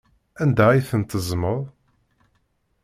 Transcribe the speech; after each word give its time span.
Anda 0.41 0.65
ay 0.69 0.81
tent-teẓẓmeḍ? 0.89 1.61